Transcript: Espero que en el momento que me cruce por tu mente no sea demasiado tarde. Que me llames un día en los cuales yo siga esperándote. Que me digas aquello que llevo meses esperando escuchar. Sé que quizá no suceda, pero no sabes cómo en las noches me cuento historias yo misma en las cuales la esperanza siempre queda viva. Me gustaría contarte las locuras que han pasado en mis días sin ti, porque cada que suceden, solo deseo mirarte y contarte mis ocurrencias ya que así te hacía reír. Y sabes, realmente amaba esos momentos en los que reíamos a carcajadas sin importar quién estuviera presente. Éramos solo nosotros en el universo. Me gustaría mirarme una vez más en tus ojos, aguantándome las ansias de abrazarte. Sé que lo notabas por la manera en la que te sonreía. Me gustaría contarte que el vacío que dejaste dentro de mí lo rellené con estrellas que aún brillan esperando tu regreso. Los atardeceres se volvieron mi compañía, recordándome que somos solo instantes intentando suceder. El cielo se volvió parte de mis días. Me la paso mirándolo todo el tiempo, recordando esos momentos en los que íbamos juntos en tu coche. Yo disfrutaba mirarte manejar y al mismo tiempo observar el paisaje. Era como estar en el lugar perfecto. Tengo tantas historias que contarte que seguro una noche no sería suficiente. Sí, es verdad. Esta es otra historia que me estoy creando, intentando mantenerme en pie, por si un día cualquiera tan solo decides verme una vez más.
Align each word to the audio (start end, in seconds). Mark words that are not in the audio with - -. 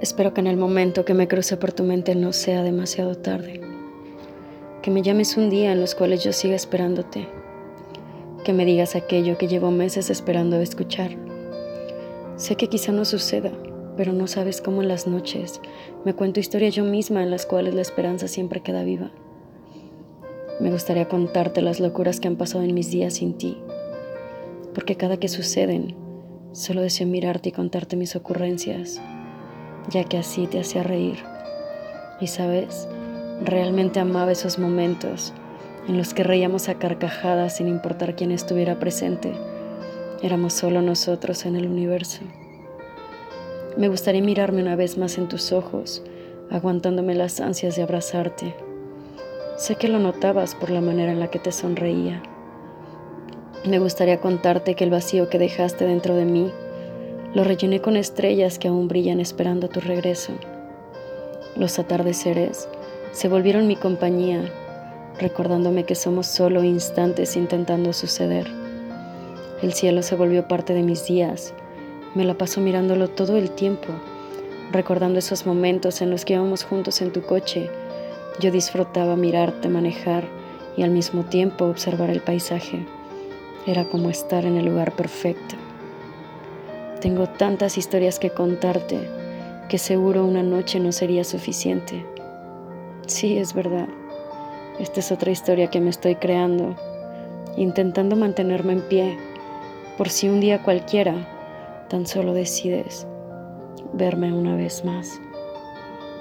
Espero 0.00 0.32
que 0.32 0.40
en 0.40 0.46
el 0.46 0.56
momento 0.56 1.04
que 1.04 1.12
me 1.12 1.28
cruce 1.28 1.58
por 1.58 1.72
tu 1.72 1.82
mente 1.82 2.14
no 2.14 2.32
sea 2.32 2.62
demasiado 2.62 3.16
tarde. 3.16 3.60
Que 4.80 4.90
me 4.90 5.02
llames 5.02 5.36
un 5.36 5.50
día 5.50 5.72
en 5.72 5.80
los 5.80 5.94
cuales 5.94 6.24
yo 6.24 6.32
siga 6.32 6.56
esperándote. 6.56 7.28
Que 8.42 8.54
me 8.54 8.64
digas 8.64 8.96
aquello 8.96 9.36
que 9.36 9.46
llevo 9.46 9.70
meses 9.70 10.08
esperando 10.08 10.58
escuchar. 10.58 11.10
Sé 12.36 12.56
que 12.56 12.68
quizá 12.68 12.92
no 12.92 13.04
suceda, 13.04 13.52
pero 13.98 14.14
no 14.14 14.26
sabes 14.26 14.62
cómo 14.62 14.80
en 14.80 14.88
las 14.88 15.06
noches 15.06 15.60
me 16.06 16.14
cuento 16.14 16.40
historias 16.40 16.74
yo 16.74 16.84
misma 16.84 17.22
en 17.22 17.30
las 17.30 17.44
cuales 17.44 17.74
la 17.74 17.82
esperanza 17.82 18.26
siempre 18.26 18.62
queda 18.62 18.84
viva. 18.84 19.10
Me 20.60 20.70
gustaría 20.70 21.08
contarte 21.08 21.60
las 21.60 21.78
locuras 21.78 22.20
que 22.20 22.28
han 22.28 22.36
pasado 22.36 22.64
en 22.64 22.72
mis 22.72 22.90
días 22.90 23.14
sin 23.14 23.36
ti, 23.36 23.58
porque 24.72 24.96
cada 24.96 25.18
que 25.18 25.28
suceden, 25.28 25.94
solo 26.52 26.80
deseo 26.80 27.06
mirarte 27.06 27.50
y 27.50 27.52
contarte 27.52 27.96
mis 27.96 28.16
ocurrencias 28.16 28.98
ya 29.88 30.04
que 30.04 30.18
así 30.18 30.46
te 30.46 30.60
hacía 30.60 30.82
reír. 30.82 31.24
Y 32.20 32.26
sabes, 32.26 32.88
realmente 33.44 34.00
amaba 34.00 34.32
esos 34.32 34.58
momentos 34.58 35.32
en 35.88 35.96
los 35.96 36.14
que 36.14 36.22
reíamos 36.22 36.68
a 36.68 36.74
carcajadas 36.74 37.56
sin 37.56 37.68
importar 37.68 38.14
quién 38.14 38.30
estuviera 38.30 38.78
presente. 38.78 39.32
Éramos 40.22 40.52
solo 40.52 40.82
nosotros 40.82 41.46
en 41.46 41.56
el 41.56 41.66
universo. 41.66 42.20
Me 43.76 43.88
gustaría 43.88 44.22
mirarme 44.22 44.62
una 44.62 44.76
vez 44.76 44.98
más 44.98 45.16
en 45.16 45.28
tus 45.28 45.52
ojos, 45.52 46.02
aguantándome 46.50 47.14
las 47.14 47.40
ansias 47.40 47.76
de 47.76 47.82
abrazarte. 47.82 48.54
Sé 49.56 49.76
que 49.76 49.88
lo 49.88 49.98
notabas 49.98 50.54
por 50.54 50.70
la 50.70 50.80
manera 50.80 51.12
en 51.12 51.20
la 51.20 51.28
que 51.28 51.38
te 51.38 51.52
sonreía. 51.52 52.22
Me 53.64 53.78
gustaría 53.78 54.20
contarte 54.20 54.74
que 54.74 54.84
el 54.84 54.90
vacío 54.90 55.28
que 55.28 55.38
dejaste 55.38 55.86
dentro 55.86 56.14
de 56.14 56.24
mí 56.24 56.52
lo 57.34 57.44
rellené 57.44 57.80
con 57.80 57.96
estrellas 57.96 58.58
que 58.58 58.68
aún 58.68 58.88
brillan 58.88 59.20
esperando 59.20 59.68
tu 59.68 59.80
regreso. 59.80 60.32
Los 61.56 61.78
atardeceres 61.78 62.68
se 63.12 63.28
volvieron 63.28 63.66
mi 63.66 63.76
compañía, 63.76 64.42
recordándome 65.18 65.84
que 65.84 65.94
somos 65.94 66.26
solo 66.26 66.64
instantes 66.64 67.36
intentando 67.36 67.92
suceder. 67.92 68.46
El 69.62 69.72
cielo 69.74 70.02
se 70.02 70.16
volvió 70.16 70.48
parte 70.48 70.74
de 70.74 70.82
mis 70.82 71.06
días. 71.06 71.52
Me 72.14 72.24
la 72.24 72.34
paso 72.34 72.60
mirándolo 72.60 73.08
todo 73.08 73.36
el 73.36 73.50
tiempo, 73.50 73.88
recordando 74.72 75.18
esos 75.18 75.46
momentos 75.46 76.00
en 76.00 76.10
los 76.10 76.24
que 76.24 76.34
íbamos 76.34 76.64
juntos 76.64 77.00
en 77.02 77.12
tu 77.12 77.22
coche. 77.22 77.70
Yo 78.40 78.50
disfrutaba 78.50 79.14
mirarte 79.16 79.68
manejar 79.68 80.24
y 80.76 80.82
al 80.82 80.90
mismo 80.90 81.24
tiempo 81.24 81.66
observar 81.66 82.10
el 82.10 82.20
paisaje. 82.20 82.86
Era 83.66 83.84
como 83.84 84.10
estar 84.10 84.46
en 84.46 84.56
el 84.56 84.64
lugar 84.64 84.92
perfecto. 84.96 85.56
Tengo 87.00 87.26
tantas 87.28 87.78
historias 87.78 88.18
que 88.18 88.30
contarte 88.30 89.08
que 89.68 89.78
seguro 89.78 90.26
una 90.26 90.42
noche 90.42 90.80
no 90.80 90.92
sería 90.92 91.24
suficiente. 91.24 92.04
Sí, 93.06 93.38
es 93.38 93.54
verdad. 93.54 93.88
Esta 94.78 95.00
es 95.00 95.10
otra 95.10 95.30
historia 95.30 95.68
que 95.68 95.80
me 95.80 95.90
estoy 95.90 96.16
creando, 96.16 96.76
intentando 97.56 98.16
mantenerme 98.16 98.74
en 98.74 98.82
pie, 98.82 99.18
por 99.96 100.10
si 100.10 100.28
un 100.28 100.40
día 100.40 100.62
cualquiera 100.62 101.86
tan 101.88 102.06
solo 102.06 102.34
decides 102.34 103.06
verme 103.92 104.32
una 104.32 104.56
vez 104.56 104.84
más. 104.84 105.20